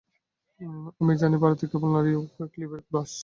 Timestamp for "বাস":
2.93-3.11